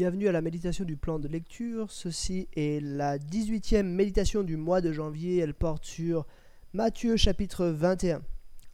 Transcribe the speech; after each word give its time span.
Bienvenue 0.00 0.28
à 0.28 0.32
la 0.32 0.40
méditation 0.40 0.86
du 0.86 0.96
plan 0.96 1.18
de 1.18 1.28
lecture. 1.28 1.90
Ceci 1.90 2.48
est 2.56 2.82
la 2.82 3.18
18e 3.18 3.82
méditation 3.82 4.42
du 4.42 4.56
mois 4.56 4.80
de 4.80 4.92
janvier. 4.92 5.36
Elle 5.36 5.52
porte 5.52 5.84
sur 5.84 6.26
Matthieu 6.72 7.18
chapitre 7.18 7.66
21. 7.66 8.22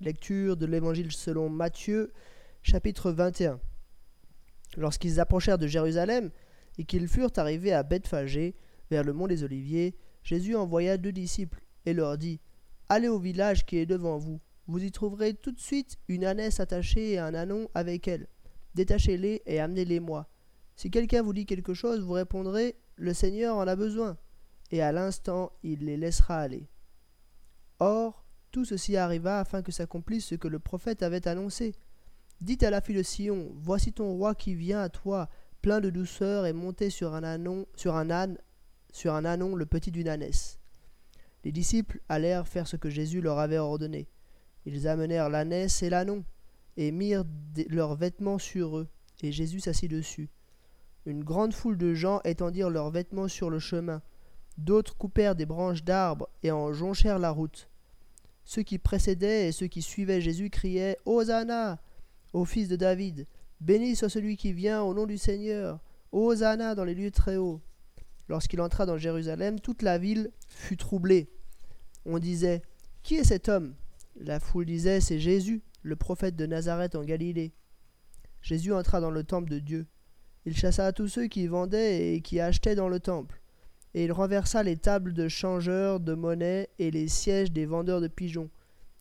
Lecture 0.01 0.57
de 0.57 0.67
l'évangile 0.67 1.11
selon 1.11 1.49
Matthieu 1.49 2.13
chapitre 2.63 3.11
21. 3.11 3.59
Lorsqu'ils 4.77 5.19
approchèrent 5.19 5.59
de 5.59 5.67
Jérusalem 5.67 6.31
et 6.79 6.85
qu'ils 6.85 7.09
furent 7.09 7.33
arrivés 7.39 7.73
à 7.73 7.83
Bethphagée, 7.83 8.55
vers 8.89 9.03
le 9.03 9.13
mont 9.13 9.27
des 9.27 9.43
Oliviers, 9.43 9.97
Jésus 10.23 10.55
envoya 10.55 10.97
deux 10.97 11.11
disciples 11.11 11.61
et 11.87 11.93
leur 11.93 12.19
dit 12.19 12.39
Allez 12.89 13.09
au 13.09 13.19
village 13.19 13.67
qui 13.67 13.79
est 13.79 13.87
devant 13.87 14.17
vous. 14.17 14.39
Vous 14.69 14.85
y 14.85 14.93
trouverez 14.93 15.35
tout 15.35 15.51
de 15.51 15.59
suite 15.59 15.97
une 16.07 16.25
ânesse 16.25 16.61
attachée 16.61 17.15
et 17.15 17.19
un 17.19 17.35
anon 17.35 17.69
avec 17.75 18.07
elle. 18.07 18.29
Détachez-les 18.77 19.43
et 19.45 19.59
amenez-les-moi. 19.59 20.29
Si 20.77 20.91
quelqu'un 20.91 21.23
vous 21.23 21.33
dit 21.33 21.47
quelque 21.47 21.73
chose, 21.73 22.01
vous 22.01 22.13
répondrez 22.13 22.77
Le 22.97 23.15
Seigneur 23.15 23.57
en 23.57 23.67
a 23.67 23.77
besoin, 23.77 24.19
et 24.71 24.83
à 24.83 24.93
l'instant 24.93 25.53
il 25.63 25.87
les 25.87 25.97
laissera 25.97 26.39
aller. 26.39 26.69
Or, 27.79 28.25
tout 28.51 28.67
ceci 28.67 28.97
arriva 28.97 29.41
afin 29.41 29.63
que 29.63 29.73
s'accomplisse 29.73 30.27
ce 30.27 30.35
que 30.35 30.49
le 30.49 30.59
prophète 30.59 31.03
avait 31.03 31.29
annoncé. 31.29 31.75
Dites 32.43 32.63
à 32.63 32.71
la 32.71 32.83
fille 32.83 32.97
de 32.97 33.03
Sion 33.03 33.53
Voici 33.55 33.93
ton 33.93 34.13
roi 34.13 34.35
qui 34.35 34.55
vient 34.55 34.81
à 34.81 34.91
toi, 34.91 35.31
plein 35.63 35.81
de 35.81 35.89
douceur 35.89 36.45
et 36.45 36.53
monté 36.53 36.91
sur 36.91 37.15
un 37.15 37.25
anon, 37.25 37.67
sur 37.75 37.97
un 37.97 38.11
âne, 38.11 38.39
sur 38.93 39.15
un 39.15 39.25
anon 39.25 39.55
le 39.55 39.67
petit 39.67 39.91
d'une 39.91 40.09
ânesse. 40.09 40.59
Les 41.45 41.53
disciples 41.53 42.01
allèrent 42.09 42.49
faire 42.49 42.67
ce 42.67 42.77
que 42.77 42.91
Jésus 42.91 43.23
leur 43.23 43.39
avait 43.39 43.59
ordonné. 43.59 44.09
Ils 44.67 44.89
amenèrent 44.89 45.31
l'ânesse 45.31 45.83
et 45.83 45.91
l'anon, 45.91 46.25
et 46.77 46.93
mirent 46.93 47.25
leurs 47.69 47.95
vêtements 47.95 48.39
sur 48.39 48.77
eux, 48.79 48.89
et 49.23 49.33
Jésus 49.33 49.61
s'assit 49.61 49.91
dessus. 49.91 50.29
Une 51.07 51.23
grande 51.23 51.55
foule 51.55 51.79
de 51.79 51.95
gens 51.95 52.21
étendirent 52.25 52.69
leurs 52.69 52.91
vêtements 52.91 53.29
sur 53.29 53.49
le 53.49 53.61
chemin. 53.61 54.03
D'autres 54.59 54.97
coupèrent 54.97 55.37
des 55.37 55.47
branches 55.47 55.85
d'arbres 55.85 56.29
et 56.43 56.51
en 56.51 56.73
jonchèrent 56.73 57.21
la 57.21 57.31
route. 57.31 57.71
Ceux 58.45 58.63
qui 58.63 58.79
précédaient 58.79 59.49
et 59.49 59.53
ceux 59.53 59.69
qui 59.69 59.83
suivaient 59.83 60.21
Jésus 60.21 60.51
criaient 60.51 60.99
Hosanna 61.05 61.81
au 62.33 62.45
fils 62.45 62.69
de 62.69 62.77
David 62.77 63.27
Béni 63.61 63.95
soit 63.95 64.09
celui 64.09 64.37
qui 64.37 64.53
vient 64.53 64.83
au 64.83 64.95
nom 64.95 65.07
du 65.07 65.17
Seigneur 65.17 65.81
Hosanna 66.13 66.75
dans 66.75 66.85
les 66.85 66.95
lieux 66.95 67.13
très 67.13 67.37
hauts 67.37 67.61
Lorsqu'il 68.29 68.61
entra 68.61 68.85
dans 68.85 68.99
Jérusalem, 68.99 69.61
toute 69.61 69.83
la 69.83 69.99
ville 69.99 70.33
fut 70.49 70.77
troublée. 70.77 71.31
On 72.05 72.19
disait 72.19 72.63
Qui 73.05 73.15
est 73.15 73.25
cet 73.25 73.49
homme? 73.49 73.77
La 74.17 74.41
foule 74.41 74.67
disait 74.67 75.01
C'est 75.01 75.21
Jésus, 75.21 75.63
le 75.83 75.95
prophète 75.95 76.35
de 76.35 76.47
Nazareth 76.47 76.97
en 76.97 77.05
Galilée. 77.05 77.53
Jésus 78.43 78.73
entra 78.73 79.01
dans 79.01 79.11
le 79.13 79.23
temple 79.23 79.51
de 79.51 79.61
Dieu. 79.61 79.87
Il 80.47 80.57
chassa 80.57 80.93
tous 80.93 81.09
ceux 81.09 81.27
qui 81.27 81.49
vendaient 81.49 82.15
et 82.15 82.21
qui 82.21 82.39
achetaient 82.39 82.77
dans 82.77 82.89
le 82.89 83.01
temple, 83.01 83.43
et 83.95 84.05
il 84.05 84.13
renversa 84.13 84.63
les 84.63 84.77
tables 84.77 85.13
de 85.13 85.27
changeurs 85.27 85.99
de 85.99 86.15
monnaie 86.15 86.69
et 86.79 86.93
les 86.93 87.09
sièges 87.09 87.51
des 87.51 87.67
vendeurs 87.67 88.01
de 88.01 88.07
pigeons. 88.07 88.49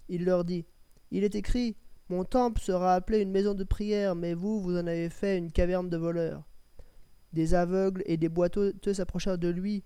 Il 0.09 0.25
leur 0.25 0.43
dit 0.43 0.65
Il 1.11 1.23
est 1.23 1.35
écrit 1.35 1.77
Mon 2.09 2.23
temple 2.23 2.59
sera 2.59 2.95
appelé 2.95 3.21
une 3.21 3.29
maison 3.29 3.53
de 3.53 3.63
prière, 3.63 4.15
mais 4.15 4.33
vous, 4.33 4.59
vous 4.59 4.75
en 4.75 4.87
avez 4.87 5.11
fait 5.11 5.37
une 5.37 5.51
caverne 5.51 5.87
de 5.87 5.97
voleurs. 5.97 6.43
Des 7.31 7.53
aveugles 7.53 8.01
et 8.07 8.17
des 8.17 8.29
boiteux 8.29 8.73
s'approchèrent 8.91 9.37
de 9.37 9.49
lui 9.49 9.83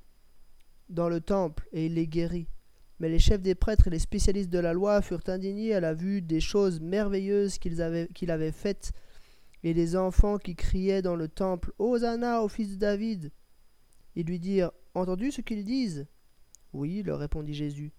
dans 0.87 1.09
le 1.09 1.19
temple, 1.19 1.67
et 1.73 1.87
il 1.87 1.95
les 1.95 2.07
guérit. 2.07 2.47
Mais 3.02 3.09
les 3.09 3.20
chefs 3.20 3.41
des 3.41 3.55
prêtres 3.55 3.87
et 3.87 3.91
les 3.91 3.99
spécialistes 3.99 4.49
de 4.49 4.59
la 4.59 4.71
loi 4.71 5.02
furent 5.02 5.27
indignés 5.27 5.73
à 5.73 5.81
la 5.81 5.93
vue 5.93 6.21
des 6.21 6.39
choses 6.39 6.80
merveilleuses 6.80 7.58
qu'il 7.58 7.81
avait, 7.81 8.08
avait 8.30 8.52
faites 8.53 8.93
et 9.64 9.73
les 9.73 9.95
enfants 9.95 10.37
qui 10.37 10.55
criaient 10.55 11.02
dans 11.02 11.15
le 11.15 11.27
temple 11.27 11.73
Hosanna 11.80 12.42
au 12.42 12.47
fils 12.47 12.71
de 12.71 12.75
David. 12.75 13.31
Ils 14.15 14.25
lui 14.25 14.39
dirent 14.39 14.71
Entendu 14.93 15.31
ce 15.31 15.42
qu'ils 15.42 15.64
disent? 15.64 16.08
Oui, 16.73 17.03
leur 17.03 17.20
répondit 17.20 17.53
Jésus. 17.53 17.93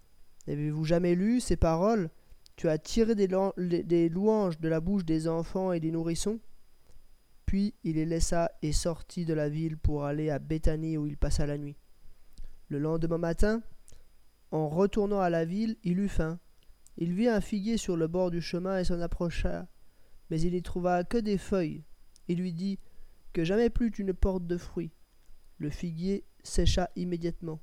N'avez-vous 0.47 0.85
jamais 0.85 1.15
lu 1.15 1.41
ces 1.41 1.57
paroles? 1.57 2.11
Tu 2.57 2.69
as 2.69 2.79
tiré 2.79 3.15
des, 3.15 3.29
des 3.85 4.09
louanges 4.09 4.59
de 4.59 4.69
la 4.69 4.81
bouche 4.81 5.05
des 5.05 5.29
enfants 5.29 5.73
et 5.73 5.81
des 5.81 5.91
nourrissons? 5.91 6.41
Puis 7.47 7.75
il 7.85 7.97
les 7.97 8.07
laissa 8.07 8.51
et 8.63 8.73
sortit 8.73 9.25
de 9.25 9.35
la 9.35 9.49
ville 9.49 9.77
pour 9.77 10.05
aller 10.05 10.31
à 10.31 10.39
Béthanie 10.39 10.97
où 10.97 11.07
il 11.07 11.17
passa 11.17 11.47
la 11.47 11.59
nuit. 11.59 11.77
Le 12.69 12.79
lendemain 12.79 13.19
matin, 13.19 13.63
en 14.51 14.69
retournant 14.69 15.21
à 15.21 15.31
la 15.31 15.45
ville, 15.45 15.77
il 15.83 15.99
eut 15.99 16.09
faim. 16.09 16.39
Il 16.97 17.13
vit 17.13 17.29
un 17.29 17.41
figuier 17.41 17.77
sur 17.77 17.97
le 17.97 18.09
bord 18.09 18.31
du 18.31 18.41
chemin 18.41 18.79
et 18.79 18.85
s'en 18.85 19.01
approcha 19.01 19.67
mais 20.31 20.41
il 20.41 20.53
n'y 20.53 20.63
trouva 20.63 21.05
que 21.05 21.19
des 21.19 21.39
feuilles. 21.39 21.83
Il 22.29 22.39
lui 22.39 22.53
dit 22.53 22.79
Que 23.33 23.45
jamais 23.45 23.71
plus 23.71 23.91
tu 23.91 24.05
ne 24.05 24.13
portes 24.13 24.47
de 24.47 24.57
fruits. 24.57 24.93
Le 25.59 25.71
figuier 25.71 26.25
sécha 26.43 26.91
immédiatement. 26.97 27.61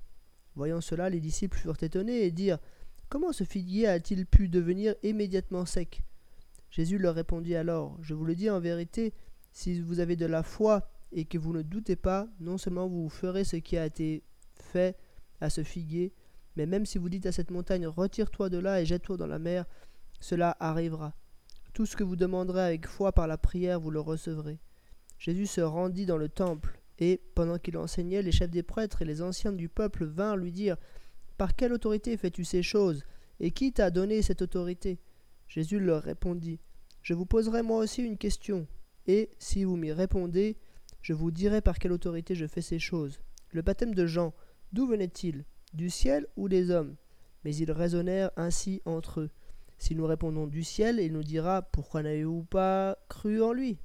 Voyant 0.55 0.81
cela, 0.81 1.09
les 1.09 1.19
disciples 1.19 1.57
furent 1.57 1.81
étonnés 1.81 2.25
et 2.25 2.31
dirent 2.31 2.59
Comment 3.09 3.31
ce 3.31 3.43
figuier 3.43 3.87
a-t-il 3.87 4.25
pu 4.25 4.49
devenir 4.49 4.95
immédiatement 5.01 5.65
sec? 5.65 6.01
Jésus 6.69 6.97
leur 6.97 7.15
répondit 7.15 7.55
alors 7.55 7.97
Je 8.01 8.13
vous 8.13 8.25
le 8.25 8.35
dis 8.35 8.49
en 8.49 8.59
vérité, 8.59 9.13
si 9.53 9.79
vous 9.79 9.99
avez 9.99 10.15
de 10.15 10.25
la 10.25 10.43
foi 10.43 10.89
et 11.13 11.25
que 11.25 11.37
vous 11.37 11.53
ne 11.53 11.61
doutez 11.61 11.95
pas, 11.95 12.27
non 12.39 12.57
seulement 12.57 12.87
vous 12.87 13.07
ferez 13.07 13.45
ce 13.45 13.55
qui 13.55 13.77
a 13.77 13.85
été 13.85 14.23
fait 14.55 14.97
à 15.39 15.49
ce 15.49 15.63
figuier, 15.63 16.13
mais 16.57 16.65
même 16.65 16.85
si 16.85 16.97
vous 16.97 17.07
dites 17.07 17.27
à 17.27 17.31
cette 17.31 17.51
montagne 17.51 17.87
Retire-toi 17.87 18.49
de 18.49 18.57
là 18.57 18.81
et 18.81 18.85
jette-toi 18.85 19.15
dans 19.15 19.27
la 19.27 19.39
mer, 19.39 19.65
cela 20.19 20.57
arrivera. 20.59 21.15
Tout 21.77 21.85
ce 21.85 21.95
que 21.95 22.03
vous 22.03 22.15
demanderez 22.15 22.63
avec 22.63 22.87
foi 22.87 23.11
par 23.11 23.27
la 23.27 23.37
prière, 23.37 23.79
vous 23.79 23.91
le 23.91 23.99
recevrez. 23.99 24.57
Jésus 25.19 25.45
se 25.45 25.61
rendit 25.61 26.07
dans 26.07 26.17
le 26.17 26.27
temple, 26.27 26.81
et, 26.97 27.21
pendant 27.35 27.59
qu'il 27.59 27.77
enseignait, 27.77 28.23
les 28.23 28.31
chefs 28.31 28.49
des 28.49 28.63
prêtres 28.63 29.03
et 29.03 29.05
les 29.05 29.21
anciens 29.21 29.53
du 29.53 29.69
peuple 29.69 30.03
vinrent 30.05 30.37
lui 30.37 30.51
dire 30.51 30.77
Par 31.37 31.55
quelle 31.55 31.73
autorité 31.73 32.17
fais-tu 32.17 32.45
ces 32.45 32.63
choses 32.63 33.03
Et 33.39 33.51
qui 33.51 33.73
t'a 33.73 33.91
donné 33.91 34.23
cette 34.23 34.41
autorité? 34.41 34.97
Jésus 35.47 35.79
leur 35.79 36.01
répondit 36.01 36.59
Je 37.03 37.13
vous 37.13 37.27
poserai 37.27 37.61
moi 37.61 37.77
aussi 37.77 38.01
une 38.01 38.17
question, 38.17 38.65
et, 39.05 39.29
si 39.37 39.63
vous 39.63 39.75
m'y 39.75 39.91
répondez, 39.91 40.57
je 41.03 41.13
vous 41.13 41.29
dirai 41.29 41.61
par 41.61 41.77
quelle 41.77 41.91
autorité 41.91 42.33
je 42.33 42.47
fais 42.47 42.63
ces 42.63 42.79
choses. 42.79 43.21
Le 43.51 43.61
baptême 43.61 43.93
de 43.93 44.07
Jean, 44.07 44.33
d'où 44.73 44.87
venait-il? 44.87 45.45
Du 45.75 45.91
ciel 45.91 46.25
ou 46.37 46.49
des 46.49 46.71
hommes? 46.71 46.95
Mais 47.43 47.55
ils 47.55 47.71
raisonnèrent 47.71 48.31
ainsi 48.35 48.81
entre 48.85 49.19
eux. 49.19 49.29
Si 49.77 49.95
nous 49.95 50.05
répondons 50.05 50.47
du 50.47 50.63
ciel, 50.63 50.99
il 50.99 51.13
nous 51.13 51.23
dira 51.23 51.61
Pourquoi 51.61 52.03
n'avez-vous 52.03 52.43
pas 52.43 52.97
cru 53.09 53.41
en 53.41 53.53
lui? 53.53 53.77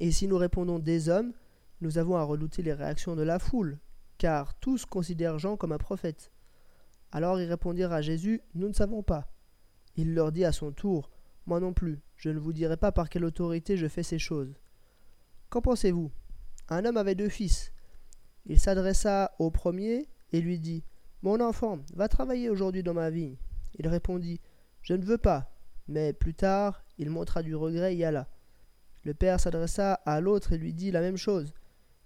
Et 0.00 0.10
si 0.10 0.28
nous 0.28 0.38
répondons 0.38 0.78
des 0.78 1.08
hommes, 1.08 1.32
nous 1.80 1.98
avons 1.98 2.16
à 2.16 2.22
redouter 2.22 2.62
les 2.62 2.72
réactions 2.72 3.16
de 3.16 3.22
la 3.22 3.38
foule, 3.38 3.78
car 4.18 4.54
tous 4.54 4.86
considèrent 4.86 5.38
Jean 5.38 5.56
comme 5.56 5.72
un 5.72 5.78
prophète. 5.78 6.32
Alors 7.10 7.40
ils 7.40 7.48
répondirent 7.48 7.92
à 7.92 8.02
Jésus 8.02 8.40
Nous 8.54 8.68
ne 8.68 8.72
savons 8.72 9.02
pas. 9.02 9.30
Il 9.96 10.14
leur 10.14 10.32
dit 10.32 10.44
à 10.44 10.52
son 10.52 10.72
tour 10.72 11.10
Moi 11.46 11.60
non 11.60 11.72
plus, 11.72 12.00
je 12.16 12.30
ne 12.30 12.38
vous 12.38 12.52
dirai 12.52 12.76
pas 12.76 12.92
par 12.92 13.08
quelle 13.08 13.24
autorité 13.24 13.76
je 13.76 13.88
fais 13.88 14.02
ces 14.02 14.18
choses. 14.18 14.54
Qu'en 15.50 15.60
pensez-vous? 15.60 16.10
Un 16.68 16.84
homme 16.84 16.96
avait 16.96 17.14
deux 17.14 17.28
fils. 17.28 17.72
Il 18.46 18.58
s'adressa 18.58 19.34
au 19.38 19.50
premier 19.50 20.08
et 20.32 20.40
lui 20.40 20.58
dit 20.58 20.84
Mon 21.22 21.40
enfant, 21.40 21.80
va 21.94 22.08
travailler 22.08 22.48
aujourd'hui 22.48 22.82
dans 22.82 22.94
ma 22.94 23.10
vigne. 23.10 23.36
Il 23.78 23.88
répondit 23.88 24.40
Je 24.82 24.94
ne 24.94 25.04
veux 25.04 25.18
pas. 25.18 25.52
Mais 25.88 26.12
plus 26.12 26.34
tard, 26.34 26.84
il 26.98 27.10
montra 27.10 27.42
du 27.42 27.54
regret 27.54 27.96
et 27.96 28.04
alla. 28.04 28.28
Le 29.04 29.14
père 29.14 29.40
s'adressa 29.40 29.94
à 30.06 30.20
l'autre 30.20 30.52
et 30.52 30.58
lui 30.58 30.72
dit 30.72 30.90
la 30.90 31.00
même 31.00 31.16
chose. 31.16 31.54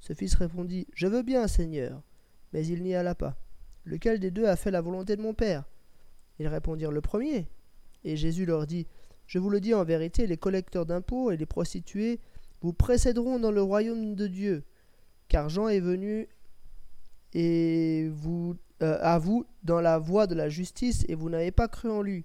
Ce 0.00 0.12
fils 0.12 0.34
répondit 0.34 0.86
Je 0.94 1.06
veux 1.06 1.22
bien, 1.22 1.46
Seigneur. 1.46 2.02
Mais 2.52 2.66
il 2.66 2.82
n'y 2.82 2.94
alla 2.94 3.14
pas. 3.14 3.36
Lequel 3.84 4.18
des 4.18 4.30
deux 4.30 4.46
a 4.46 4.56
fait 4.56 4.70
la 4.70 4.80
volonté 4.80 5.16
de 5.16 5.22
mon 5.22 5.34
père? 5.34 5.64
Ils 6.38 6.48
répondirent 6.48 6.92
Le 6.92 7.00
premier. 7.00 7.48
Et 8.04 8.16
Jésus 8.16 8.46
leur 8.46 8.66
dit 8.66 8.86
Je 9.26 9.38
vous 9.38 9.50
le 9.50 9.60
dis 9.60 9.74
en 9.74 9.84
vérité, 9.84 10.26
les 10.26 10.36
collecteurs 10.36 10.86
d'impôts 10.86 11.30
et 11.30 11.36
les 11.36 11.46
prostituées 11.46 12.20
vous 12.62 12.72
précéderont 12.72 13.38
dans 13.38 13.50
le 13.50 13.62
royaume 13.62 14.14
de 14.14 14.26
Dieu. 14.26 14.64
Car 15.28 15.48
Jean 15.48 15.68
est 15.68 15.80
venu 15.80 16.28
et 17.38 18.08
vous 18.08 18.56
euh, 18.82 18.98
à 19.02 19.18
vous 19.18 19.44
dans 19.62 19.82
la 19.82 19.98
voie 19.98 20.26
de 20.26 20.34
la 20.34 20.48
justice 20.48 21.04
et 21.06 21.14
vous 21.14 21.28
n'avez 21.28 21.50
pas 21.50 21.68
cru 21.68 21.90
en 21.90 22.00
lui. 22.00 22.24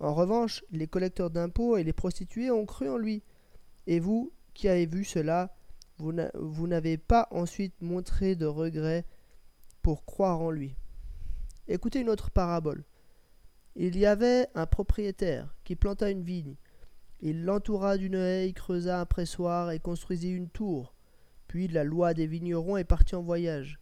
En 0.00 0.14
revanche, 0.14 0.64
les 0.72 0.88
collecteurs 0.88 1.30
d'impôts 1.30 1.76
et 1.76 1.84
les 1.84 1.92
prostituées 1.92 2.50
ont 2.50 2.66
cru 2.66 2.88
en 2.88 2.96
lui. 2.96 3.22
Et 3.86 4.00
vous, 4.00 4.32
qui 4.52 4.66
avez 4.66 4.86
vu 4.86 5.04
cela, 5.04 5.54
vous 5.98 6.66
n'avez 6.66 6.98
pas 6.98 7.28
ensuite 7.30 7.80
montré 7.80 8.34
de 8.34 8.46
regret 8.46 9.04
pour 9.80 10.04
croire 10.04 10.40
en 10.40 10.50
lui. 10.50 10.74
Écoutez 11.68 12.00
une 12.00 12.10
autre 12.10 12.32
parabole. 12.32 12.84
Il 13.76 13.96
y 13.96 14.06
avait 14.06 14.48
un 14.56 14.66
propriétaire 14.66 15.54
qui 15.62 15.76
planta 15.76 16.10
une 16.10 16.24
vigne. 16.24 16.56
Il 17.20 17.44
l'entoura 17.44 17.96
d'une 17.96 18.16
haie, 18.16 18.52
creusa 18.52 19.00
un 19.00 19.06
pressoir 19.06 19.70
et 19.70 19.78
construisit 19.78 20.32
une 20.32 20.48
tour. 20.48 20.94
Puis 21.46 21.68
la 21.68 21.84
loi 21.84 22.12
des 22.12 22.26
vignerons 22.26 22.76
est 22.76 22.84
partie 22.84 23.14
en 23.14 23.22
voyage. 23.22 23.81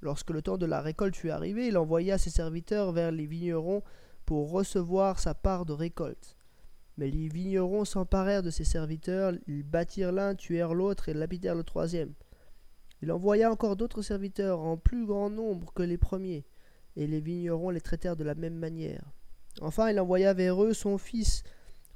Lorsque 0.00 0.30
le 0.30 0.42
temps 0.42 0.58
de 0.58 0.66
la 0.66 0.80
récolte 0.80 1.16
fut 1.16 1.30
arrivé, 1.30 1.68
il 1.68 1.78
envoya 1.78 2.18
ses 2.18 2.30
serviteurs 2.30 2.92
vers 2.92 3.10
les 3.10 3.26
vignerons 3.26 3.82
pour 4.24 4.50
recevoir 4.50 5.18
sa 5.18 5.34
part 5.34 5.66
de 5.66 5.72
récolte. 5.72 6.36
Mais 6.96 7.10
les 7.10 7.28
vignerons 7.28 7.84
s'emparèrent 7.84 8.42
de 8.42 8.50
ses 8.50 8.64
serviteurs, 8.64 9.32
ils 9.46 9.62
battirent 9.62 10.12
l'un, 10.12 10.34
tuèrent 10.34 10.74
l'autre 10.74 11.08
et 11.08 11.14
lapidèrent 11.14 11.54
le 11.54 11.64
troisième. 11.64 12.12
Il 13.02 13.12
envoya 13.12 13.50
encore 13.50 13.76
d'autres 13.76 14.02
serviteurs 14.02 14.60
en 14.60 14.76
plus 14.76 15.06
grand 15.06 15.30
nombre 15.30 15.72
que 15.72 15.82
les 15.82 15.98
premiers, 15.98 16.44
et 16.96 17.06
les 17.06 17.20
vignerons 17.20 17.70
les 17.70 17.80
traitèrent 17.80 18.16
de 18.16 18.24
la 18.24 18.34
même 18.34 18.56
manière. 18.56 19.12
Enfin 19.60 19.90
il 19.90 20.00
envoya 20.00 20.34
vers 20.34 20.62
eux 20.62 20.74
son 20.74 20.98
fils, 20.98 21.42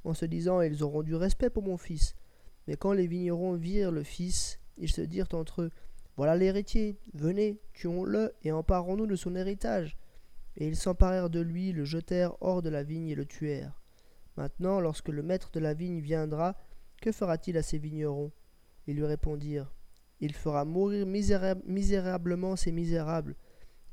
en 0.05 0.13
se 0.13 0.25
disant 0.25 0.61
Ils 0.61 0.83
auront 0.83 1.03
du 1.03 1.15
respect 1.15 1.49
pour 1.49 1.63
mon 1.63 1.77
fils. 1.77 2.15
Mais 2.67 2.77
quand 2.77 2.93
les 2.93 3.07
vignerons 3.07 3.53
virent 3.53 3.91
le 3.91 4.03
fils, 4.03 4.59
ils 4.77 4.91
se 4.91 5.01
dirent 5.01 5.27
entre 5.33 5.63
eux 5.63 5.71
Voilà 6.15 6.35
l'héritier, 6.35 6.99
venez, 7.13 7.59
tuons-le 7.73 8.33
et 8.43 8.51
emparons-nous 8.51 9.07
de 9.07 9.15
son 9.15 9.35
héritage. 9.35 9.97
Et 10.57 10.67
ils 10.67 10.75
s'emparèrent 10.75 11.31
de 11.31 11.39
lui, 11.39 11.71
le 11.71 11.85
jetèrent 11.85 12.35
hors 12.41 12.61
de 12.61 12.69
la 12.69 12.83
vigne 12.83 13.07
et 13.07 13.15
le 13.15 13.25
tuèrent. 13.25 13.81
Maintenant, 14.37 14.79
lorsque 14.79 15.09
le 15.09 15.23
maître 15.23 15.49
de 15.51 15.59
la 15.59 15.73
vigne 15.73 15.99
viendra, 15.99 16.55
que 17.01 17.11
fera-t-il 17.11 17.57
à 17.57 17.63
ces 17.63 17.79
vignerons? 17.79 18.31
Ils 18.85 18.95
lui 18.95 19.05
répondirent 19.05 19.73
Il 20.19 20.33
fera 20.33 20.65
mourir 20.65 21.07
misérablement 21.07 22.55
ces 22.55 22.71
misérables, 22.71 23.35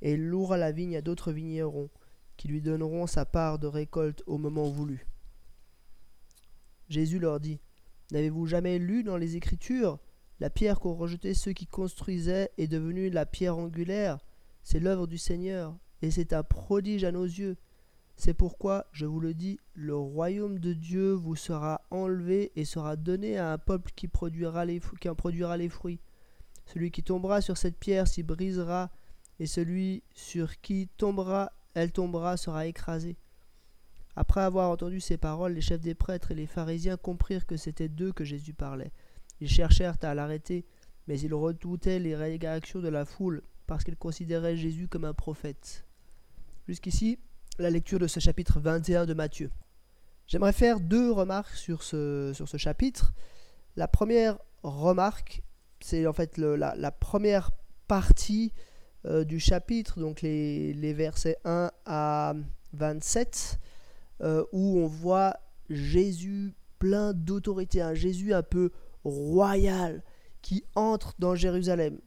et 0.03 0.13
il 0.13 0.29
louera 0.29 0.57
la 0.57 0.73
vigne 0.73 0.97
à 0.97 1.03
d'autres 1.03 1.33
vignerons, 1.33 1.91
qui 2.37 2.49
lui 2.49 2.61
donneront 2.61 3.07
sa 3.07 3.25
part 3.25 3.59
de 3.59 3.67
récolte 3.67 4.23
au 4.27 4.39
moment 4.39 4.69
voulu. 4.69 5.07
Jésus 6.89 7.19
leur 7.19 7.41
dit 7.41 7.61
N'avez-vous 8.13 8.47
jamais 8.47 8.79
lu 8.79 9.05
dans 9.05 9.17
les 9.17 9.37
Écritures 9.37 9.99
La 10.41 10.49
pierre 10.49 10.81
qu'ont 10.81 10.95
rejetée 10.95 11.35
ceux 11.35 11.53
qui 11.53 11.67
construisaient 11.67 12.51
est 12.57 12.67
devenue 12.67 13.11
la 13.11 13.27
pierre 13.27 13.59
angulaire. 13.59 14.19
C'est 14.63 14.81
l'œuvre 14.81 15.07
du 15.07 15.19
Seigneur, 15.19 15.77
et 16.01 16.11
c'est 16.11 16.33
un 16.33 16.43
prodige 16.43 17.05
à 17.05 17.13
nos 17.13 17.25
yeux. 17.25 17.59
C'est 18.17 18.35
pourquoi, 18.35 18.87
je 18.93 19.05
vous 19.05 19.21
le 19.21 19.35
dis, 19.35 19.59
le 19.75 19.97
royaume 19.97 20.59
de 20.59 20.73
Dieu 20.73 21.13
vous 21.13 21.37
sera 21.37 21.83
enlevé 21.91 22.53
et 22.57 22.65
sera 22.65 22.97
donné 22.97 23.39
à 23.39 23.53
un 23.53 23.59
peuple 23.59 23.93
qui, 23.95 24.09
produira 24.09 24.65
les, 24.65 24.81
qui 25.01 25.09
en 25.11 25.15
produira 25.15 25.57
les 25.59 25.69
fruits. 25.69 26.01
Celui 26.67 26.91
qui 26.91 27.03
tombera 27.03 27.41
sur 27.41 27.57
cette 27.57 27.79
pierre 27.79 28.09
s'y 28.09 28.23
brisera, 28.23 28.91
et 29.41 29.47
celui 29.47 30.03
sur 30.15 30.61
qui 30.61 30.89
tombera, 30.97 31.53
elle 31.75 31.93
tombera, 31.93 32.37
sera 32.37 32.67
écrasé. 32.67 33.17
Après 34.17 34.41
avoir 34.41 34.71
entendu 34.71 35.01
ces 35.01 35.17
paroles, 35.17 35.53
les 35.53 35.61
chefs 35.61 35.81
des 35.81 35.95
prêtres 35.95 36.31
et 36.31 36.35
les 36.35 36.47
pharisiens 36.47 36.97
comprirent 36.97 37.47
que 37.47 37.57
c'était 37.57 37.89
d'eux 37.89 38.13
que 38.13 38.25
Jésus 38.25 38.55
parlait. 38.55 38.93
Ils 39.41 39.49
cherchèrent 39.49 39.97
à 40.03 40.15
l'arrêter, 40.15 40.67
mais 41.07 41.19
ils 41.19 41.35
redoutaient 41.35 41.99
les 41.99 42.15
réactions 42.15 42.81
de 42.81 42.89
la 42.89 43.05
foule, 43.05 43.43
parce 43.67 43.85
qu'ils 43.85 43.97
considéraient 43.97 44.57
Jésus 44.57 44.89
comme 44.89 45.05
un 45.05 45.15
prophète. 45.15 45.87
Jusqu'ici, 46.69 47.19
la 47.59 47.71
lecture 47.71 47.99
de 47.99 48.07
ce 48.07 48.21
chapitre 48.21 48.61
21 48.61 49.07
de 49.07 49.15
Matthieu. 49.15 49.51
J'aimerais 50.27 50.53
faire 50.53 50.81
deux 50.81 51.11
remarques 51.11 51.55
sur 51.57 51.83
ce, 51.83 52.33
chapitre. 52.57 53.13
La 53.77 53.89
première 53.89 54.39
remarque, 54.63 55.43
c'est 55.81 56.07
en 56.07 56.13
fait 56.13 56.39
la, 56.39 56.91
première 56.93 57.51
partie 57.89 58.53
euh, 59.07 59.25
du 59.25 59.41
chapitre, 59.41 59.99
donc 59.99 60.23
les, 60.23 60.93
versets 60.93 61.39
1 61.45 61.71
à 61.87 62.35
27, 62.75 63.59
euh, 64.21 64.45
où 64.53 64.79
on 64.79 64.87
voit 64.87 65.37
Jésus 65.69 66.55
plein 66.79 67.13
d'autorité, 67.13 67.81
un 67.83 67.95
Jésus 67.95 68.33
un 68.33 68.43
peu 68.43 68.71
royal 69.05 70.03
qui 70.43 70.65
entre 70.75 71.15
dans 71.19 71.35
Jérusalem. 71.35 71.99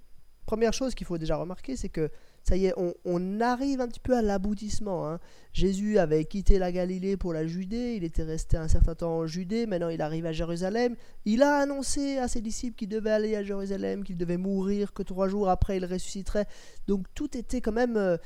Première 0.46 0.74
chose 0.74 0.94
qu'il 0.94 1.08
faut 1.08 1.18
déjà 1.18 1.38
remarquer, 1.38 1.76
c'est 1.76 1.90
que 1.90 2.10
ça 2.44 2.58
y 2.58 2.66
est, 2.66 2.74
on, 2.78 3.40
arrive 3.40 3.80
un 3.80 3.88
petit 3.88 4.02
peu 4.02 4.18
à 4.18 4.22
l'aboutissement. 4.22 5.08
Hein. 5.08 5.20
Jésus 5.54 5.98
avait 5.98 6.26
quitté 6.26 6.60
la 6.60 6.74
Galilée 6.74 7.16
pour 7.16 7.32
la 7.32 7.48
Judée, 7.48 7.96
il 7.96 8.04
était 8.04 8.24
resté 8.24 8.58
un 8.58 8.68
certain 8.68 8.96
temps 8.96 9.20
en 9.20 9.28
Judée, 9.28 9.66
maintenant 9.66 9.88
il 9.88 10.02
arrive 10.02 10.26
à 10.26 10.34
Jérusalem. 10.34 10.98
Il 11.24 11.42
a 11.42 11.60
annoncé 11.60 12.18
à 12.18 12.28
ses 12.28 12.42
disciples 12.42 12.76
qu'il 12.76 12.90
devait 12.90 13.12
aller 13.12 13.38
à 13.38 13.44
Jérusalem, 13.44 14.04
qu'il 14.04 14.18
devait 14.18 14.38
mourir, 14.38 14.92
que 14.92 15.04
trois 15.04 15.30
jours 15.30 15.48
après 15.48 15.78
il 15.78 15.86
ressusciterait. 15.86 16.48
Donc 16.88 17.06
tout 17.16 17.38
était 17.38 17.62
quand 17.62 17.72
même 17.72 17.96
euh, 17.96 18.18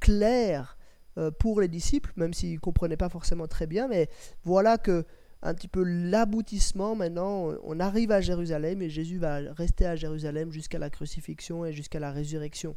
clair 0.00 0.78
euh, 1.18 1.30
pour 1.30 1.60
les 1.60 1.68
disciples, 1.68 2.12
même 2.16 2.32
s'ils 2.32 2.54
ne 2.54 2.58
comprenaient 2.58 2.96
pas 2.96 3.10
forcément 3.10 3.46
très 3.46 3.66
bien. 3.66 3.88
Mais 3.88 4.08
voilà 4.44 4.78
que 4.78 5.04
un 5.42 5.54
petit 5.54 5.68
peu 5.68 5.82
l'aboutissement 5.82 6.94
maintenant. 6.94 7.52
On 7.64 7.78
arrive 7.80 8.10
à 8.10 8.20
Jérusalem 8.20 8.82
et 8.82 8.90
Jésus 8.90 9.18
va 9.18 9.38
rester 9.52 9.86
à 9.86 9.96
Jérusalem 9.96 10.50
jusqu'à 10.50 10.78
la 10.78 10.90
crucifixion 10.90 11.64
et 11.64 11.72
jusqu'à 11.72 12.00
la 12.00 12.10
résurrection 12.10 12.76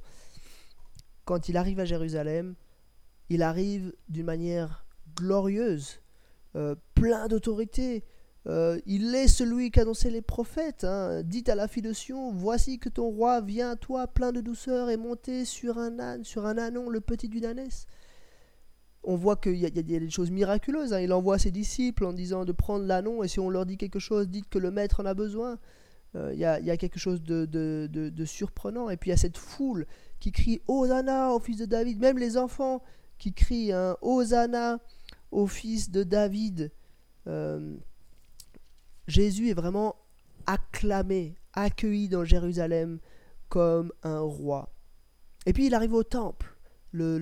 quand 1.29 1.47
il 1.47 1.57
arrive 1.57 1.79
à 1.79 1.85
Jérusalem, 1.85 2.55
il 3.29 3.43
arrive 3.43 3.93
d'une 4.07 4.25
manière 4.25 4.87
glorieuse, 5.15 6.01
euh, 6.55 6.73
plein 6.95 7.27
d'autorité. 7.27 8.03
Euh, 8.47 8.79
il 8.87 9.13
est 9.13 9.27
celui 9.27 9.69
qu'annonçaient 9.69 10.09
les 10.09 10.23
prophètes. 10.23 10.85
Hein. 10.85 11.21
Dites 11.21 11.47
à 11.47 11.53
la 11.53 11.67
fille 11.67 11.83
de 11.83 11.93
Sion, 11.93 12.31
voici 12.31 12.79
que 12.79 12.89
ton 12.89 13.09
roi 13.09 13.41
vient 13.41 13.69
à 13.69 13.75
toi 13.75 14.07
plein 14.07 14.31
de 14.31 14.41
douceur 14.41 14.89
et 14.89 14.97
monté 14.97 15.45
sur 15.45 15.77
un 15.77 15.99
âne, 15.99 16.23
sur 16.23 16.47
un 16.47 16.57
ânon, 16.57 16.89
le 16.89 16.99
petit 16.99 17.29
du 17.29 17.45
ânesse. 17.45 17.85
On 19.03 19.15
voit 19.15 19.37
qu'il 19.37 19.55
y, 19.55 19.65
a 19.65 19.69
des 19.69 20.09
choses 20.09 20.29
miraculeuses. 20.29 20.93
Hein. 20.93 20.99
Il 20.99 21.13
envoie 21.13 21.39
ses 21.39 21.51
disciples 21.51 22.05
en 22.05 22.13
disant 22.13 22.45
de 22.45 22.51
prendre 22.51 22.85
l'ânon 22.85 23.23
et 23.23 23.27
si 23.27 23.39
on 23.39 23.49
leur 23.49 23.65
dit 23.65 23.77
quelque 23.77 23.99
chose, 23.99 24.27
dites 24.27 24.49
que 24.49 24.59
le 24.59 24.71
maître 24.71 24.99
en 25.01 25.05
a 25.05 25.13
besoin. 25.13 25.57
Euh, 26.15 26.31
il 26.33 26.39
y, 26.39 26.45
a, 26.45 26.77
quelque 26.77 26.97
chose 26.97 27.21
de, 27.21 27.45
de, 27.45 28.25
surprenant. 28.25 28.89
Et 28.89 28.97
puis 28.97 29.09
il 29.09 29.11
y 29.11 29.13
a 29.13 29.17
cette 29.17 29.37
foule 29.37 29.85
qui 30.19 30.31
crie 30.31 30.61
Hosanna 30.67 31.33
au 31.33 31.39
fils 31.39 31.57
de 31.57 31.65
David, 31.65 31.99
même 31.99 32.17
les 32.17 32.37
enfants 32.37 32.81
qui 33.19 33.33
crient 33.33 33.73
hein, 33.73 33.95
Hosanna 34.01 34.79
au 35.31 35.47
fils 35.47 35.91
de 35.91 36.03
David. 36.03 36.71
Euh, 37.27 37.75
Jésus 39.07 39.49
est 39.49 39.53
vraiment 39.53 39.95
acclamé, 40.45 41.35
accueilli 41.53 42.09
dans 42.09 42.25
Jérusalem 42.25 42.99
comme 43.49 43.91
un 44.03 44.19
roi. 44.19 44.73
Et 45.45 45.53
puis 45.53 45.67
il 45.67 45.75
arrive 45.75 45.93
au 45.93 46.03
temple, 46.03 46.55
le, 46.91 47.17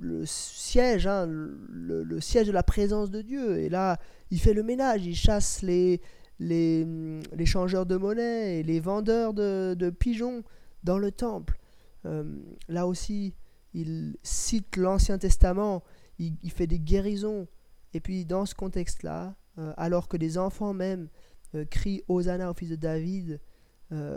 le, 0.00 0.26
siège, 0.26 1.06
hein, 1.06 1.26
le, 1.28 2.20
siège 2.20 2.46
de 2.46 2.52
la 2.52 2.62
présence 2.62 3.10
de 3.10 3.22
Dieu. 3.22 3.58
Et 3.58 3.68
là, 3.68 3.98
il 4.30 4.40
fait 4.40 4.54
le 4.54 4.62
ménage, 4.62 5.04
il 5.04 5.16
chasse 5.16 5.62
les, 5.62 6.00
les, 6.38 6.86
les 7.32 7.46
changeurs 7.46 7.86
de 7.86 7.96
monnaie 7.96 8.60
et 8.60 8.62
les 8.62 8.80
vendeurs 8.80 9.34
de, 9.34 9.74
de 9.74 9.90
pigeons 9.90 10.42
dans 10.84 10.98
le 10.98 11.10
temple. 11.12 11.58
Euh, 12.04 12.24
là 12.68 12.86
aussi, 12.86 13.34
il 13.74 14.16
cite 14.22 14.76
l'Ancien 14.76 15.18
Testament, 15.18 15.82
il, 16.18 16.50
fait 16.50 16.66
des 16.66 16.78
guérisons. 16.78 17.48
Et 17.94 18.00
puis 18.00 18.24
dans 18.24 18.46
ce 18.46 18.54
contexte-là, 18.54 19.34
euh, 19.58 19.72
alors 19.76 20.08
que 20.08 20.16
des 20.16 20.38
enfants 20.38 20.72
même 20.72 21.08
euh, 21.54 21.64
crient 21.64 22.02
Hosanna 22.08 22.50
au 22.50 22.54
fils 22.54 22.70
de 22.70 22.76
David, 22.76 23.40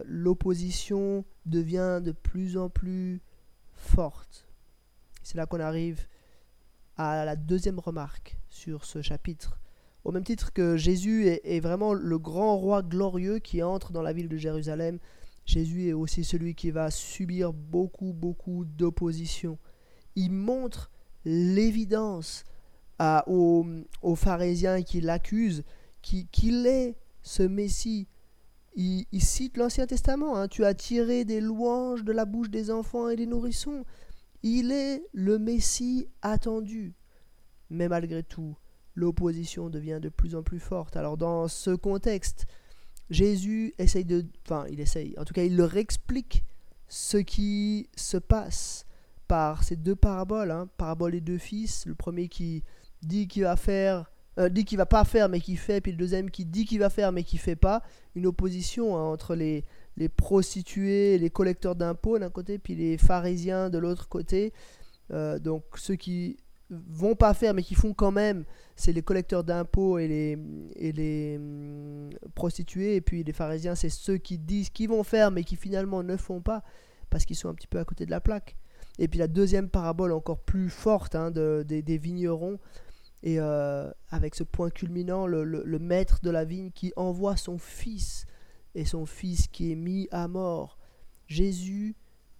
l'opposition 0.06 1.26
devient 1.46 2.00
de 2.02 2.14
plus 2.14 2.56
en 2.56 2.70
plus 2.70 3.22
forte. 3.74 4.45
C'est 5.26 5.38
là 5.38 5.48
qu'on 5.48 5.60
arrive 5.60 6.06
à 6.98 7.26
la 7.26 7.36
deuxième 7.36 7.80
remarque 7.80 8.38
sur 8.48 8.86
ce 8.86 9.02
chapitre. 9.02 9.60
Au 10.04 10.12
même 10.12 10.24
titre 10.24 10.54
que 10.54 10.78
Jésus 10.78 11.26
est, 11.26 11.60
vraiment 11.62 11.96
le 11.96 12.20
grand 12.20 12.56
roi 12.58 12.84
glorieux 12.84 13.40
qui 13.40 13.64
entre 13.64 13.92
dans 13.92 14.04
la 14.04 14.14
ville 14.14 14.30
de 14.30 14.38
Jérusalem, 14.38 15.00
Jésus 15.44 15.88
est 15.88 15.94
aussi 15.94 16.24
celui 16.24 16.54
qui 16.54 16.70
va 16.70 16.92
subir 16.92 17.54
beaucoup, 17.54 18.14
beaucoup 18.14 18.66
d'opposition. 18.66 19.58
Il 20.16 20.32
montre 20.32 20.92
l'évidence 21.26 22.44
aux, 23.26 23.66
pharisiens 24.16 24.84
qui 24.84 25.02
l'accusent 25.02 25.64
qu'il 26.04 26.68
est 26.68 26.96
ce 27.24 27.42
Messie. 27.42 28.08
Il, 28.76 29.08
cite 29.22 29.58
l'Ancien 29.58 29.88
Testament. 29.88 30.38
Hein. 30.38 30.48
tu 30.50 30.66
as 30.66 30.76
tiré 30.76 31.26
des 31.26 31.42
louanges 31.42 32.04
de 32.04 32.12
la 32.12 32.26
bouche 32.26 32.52
des 32.52 32.70
enfants 32.70 33.10
et 33.10 33.16
des 33.16 33.26
nourrissons. 33.26 33.86
Il 34.48 34.72
est 34.72 35.02
le 35.12 35.40
Messie 35.40 36.08
attendu. 36.22 36.94
Mais 37.72 37.88
malgré 37.88 38.22
tout, 38.22 38.56
l'opposition 38.94 39.72
devient 39.72 39.98
de 40.00 40.10
plus 40.10 40.36
en 40.36 40.44
plus 40.44 40.60
forte. 40.60 40.96
Alors 40.96 41.18
dans 41.18 41.48
ce 41.48 41.72
contexte, 41.72 42.46
Jésus 43.10 43.74
essaye 43.80 44.06
de... 44.06 44.24
Enfin, 44.46 44.68
il 44.70 44.80
essaye. 44.80 45.16
En 45.18 45.26
tout 45.26 45.34
cas, 45.34 45.42
il 45.42 45.58
leur 45.58 45.76
explique 45.76 46.44
ce 46.88 47.18
qui 47.18 47.90
se 47.96 48.18
passe 48.18 48.86
par 49.28 49.64
ces 49.64 49.78
deux 49.78 49.96
paraboles. 49.96 50.52
Hein, 50.52 50.70
parabole 50.78 51.14
des 51.14 51.22
deux 51.22 51.40
fils. 51.40 51.88
Le 51.88 51.96
premier 51.96 52.28
qui 52.28 52.64
dit 53.02 53.28
qu'il 53.28 53.44
va 53.44 53.56
faire... 53.56 54.12
Euh, 54.38 54.50
dit 54.50 54.64
qu'il 54.64 54.78
va 54.78 54.86
pas 54.86 55.06
faire 55.06 55.30
mais 55.30 55.40
qui 55.40 55.56
fait, 55.56 55.80
puis 55.80 55.94
le 55.94 55.98
deuxième 55.98 56.30
qui 56.30 56.44
dit 56.44 56.66
qu'il 56.66 56.80
va 56.80 56.90
faire 56.90 57.14
mais 57.14 57.24
qui 57.24 57.38
fait 57.38 57.56
pas. 57.56 57.82
Une 58.16 58.28
opposition 58.28 58.96
hein, 58.96 59.02
entre 59.02 59.34
les, 59.34 59.64
les 59.98 60.10
prostituées, 60.10 61.18
les 61.18 61.30
collecteurs 61.30 61.76
d'impôts 61.76 62.20
d'un 62.20 62.30
côté, 62.30 62.58
puis 62.58 62.76
les 62.76 62.98
pharisiens 62.98 63.70
de 63.70 63.78
l'autre 63.78 64.08
côté. 64.10 64.54
Euh, 65.12 65.40
donc 65.40 65.64
ceux 65.76 65.96
qui 65.96 66.38
vont 66.70 67.16
pas 67.16 67.34
faire 67.34 67.54
mais 67.54 67.62
qui 67.62 67.76
font 67.76 67.94
quand 67.94 68.12
même, 68.12 68.44
c'est 68.76 68.92
les 68.92 69.04
collecteurs 69.04 69.44
d'impôts 69.44 70.00
et 70.00 70.08
les, 70.08 70.38
et 70.76 70.92
les 70.92 71.38
hum, 71.38 72.10
prostituées. 72.34 72.96
Et 72.96 73.02
puis 73.02 73.24
les 73.24 73.34
pharisiens, 73.34 73.76
c'est 73.76 73.90
ceux 73.90 74.18
qui 74.18 74.38
disent 74.38 74.70
qu'ils 74.70 74.90
vont 74.90 75.04
faire 75.04 75.32
mais 75.32 75.44
qui 75.44 75.56
finalement 75.56 76.04
ne 76.04 76.18
font 76.18 76.42
pas 76.42 76.64
parce 77.10 77.26
qu'ils 77.26 77.36
sont 77.36 77.50
un 77.50 77.54
petit 77.54 77.68
peu 77.68 77.80
à 77.80 77.86
côté 77.86 78.06
de 78.06 78.12
la 78.12 78.20
plaque. 78.20 78.58
Et 78.98 79.08
puis 79.08 79.20
la 79.20 79.28
deuxième 79.28 79.70
parabole 79.70 80.12
encore 80.12 80.40
plus 80.40 80.70
forte 80.70 81.16
hein, 81.16 81.32
de, 81.32 81.64
des, 81.68 81.98
vignerons. 81.98 82.60
Et 83.24 83.40
euh, 83.40 83.90
avec 84.10 84.36
ce 84.36 84.44
point 84.44 84.70
culminant, 84.70 85.28
le, 85.28 85.44
le, 85.44 85.80
maître 85.80 86.20
de 86.22 86.30
la 86.30 86.46
vigne 86.46 86.72
qui 86.72 86.94
envoie 86.96 87.38
son 87.38 87.58
fils, 87.58 88.26
et 88.76 88.86
son 88.86 89.06
fils 89.06 89.48
qui 89.48 89.72
est 89.72 89.76
mis 89.76 90.08
à 90.12 90.28
mort. 90.28 90.78
Jésus 91.28 91.96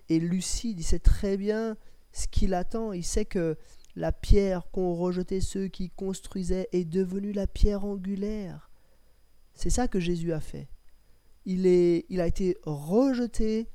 est 0.10 0.20
lucide, 0.20 0.80
il 0.80 0.84
sait 0.84 1.00
très 1.00 1.38
bien 1.38 1.78
ce 2.12 2.28
qu'il 2.28 2.54
attend, 2.54 2.94
il 2.94 3.04
sait 3.04 3.26
que 3.26 3.58
la 3.96 4.12
pierre 4.12 4.70
qu'ont 4.72 4.94
rejeté 4.94 5.42
ceux 5.42 5.68
qui 5.68 5.90
construisaient 5.90 6.70
est 6.72 6.86
devenue 6.86 7.32
la 7.32 7.48
pierre 7.48 7.86
angulaire. 7.86 8.70
C'est 9.54 9.70
ça 9.70 9.88
que 9.88 10.00
Jésus 10.00 10.34
a 10.34 10.40
fait. 10.40 10.68
Il, 11.46 11.66
est, 11.66 12.06
il 12.10 12.20
a 12.20 12.28
été 12.28 12.58
rejeté 12.64 13.70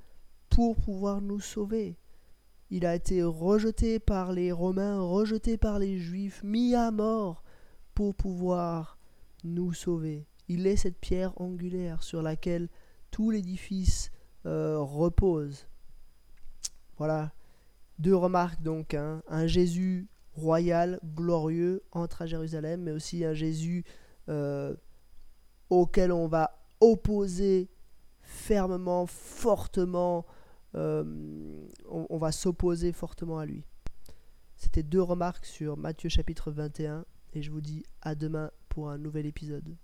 pour 0.51 0.77
pouvoir 0.77 1.23
nous 1.23 1.41
sauver. 1.41 1.97
Il 2.71 2.85
a 2.87 2.95
été 2.95 3.23
rejeté 3.23 3.99
par 3.99 4.33
les 4.33 4.53
Romains, 4.53 5.01
rejeté 5.01 5.57
par 5.57 5.79
les 5.79 5.99
Juifs, 5.99 6.43
mis 6.45 6.75
à 6.75 6.91
mort 6.91 7.43
pour 7.95 8.15
pouvoir 8.15 8.99
nous 9.43 9.73
sauver. 9.73 10.27
Il 10.51 10.67
est 10.67 10.75
cette 10.75 10.99
pierre 10.99 11.33
angulaire 11.41 12.03
sur 12.03 12.23
laquelle 12.23 12.69
tout 13.13 13.31
l'édifice 13.31 14.11
euh, 14.47 14.81
repose. 14.81 15.69
Voilà. 16.99 17.33
Deux 18.01 18.17
remarques 18.17 18.61
donc. 18.61 18.95
Hein. 18.95 19.23
Un 19.29 19.47
Jésus 19.47 20.09
royal, 20.33 20.99
glorieux, 21.15 21.85
entre 21.93 22.23
à 22.23 22.27
Jérusalem, 22.27 22.83
mais 22.83 22.91
aussi 22.91 23.25
un 23.25 23.33
Jésus 23.33 23.85
euh, 24.29 24.75
auquel 25.71 26.11
on 26.11 26.27
va 26.27 26.59
opposer 26.81 27.69
fermement, 28.21 29.07
fortement, 29.07 30.27
euh, 30.75 31.05
on, 31.89 32.19
va 32.19 32.33
s'opposer 32.33 32.91
fortement 32.91 33.39
à 33.39 33.47
lui. 33.47 33.63
C'était 34.57 34.83
deux 34.83 35.03
remarques 35.03 35.47
sur 35.47 35.77
Matthieu 35.77 36.09
chapitre 36.09 36.51
21 36.51 37.05
et 37.35 37.43
je 37.43 37.53
vous 37.53 37.61
dis 37.61 37.85
à 38.03 38.17
demain 38.17 38.51
pour 38.69 38.91
un 38.91 38.99
nouvel 38.99 39.27
épisode. 39.27 39.77